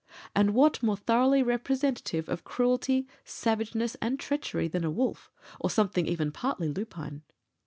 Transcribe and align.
And 0.35 0.55
what 0.55 0.81
more 0.81 0.97
thoroughly 0.97 1.43
representative 1.43 2.27
of 2.27 2.43
cruelty, 2.43 3.07
savageness, 3.23 3.93
and 4.01 4.19
treachery 4.19 4.67
than 4.67 4.83
a 4.83 4.89
wolf, 4.89 5.31
or 5.59 5.67
even 5.67 5.69
something 5.73 6.31
partly 6.31 6.69
lupine! 6.69 7.21